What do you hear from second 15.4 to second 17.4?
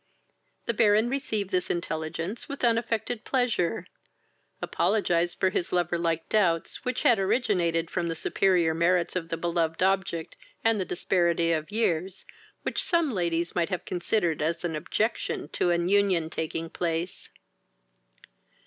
to an union taking place.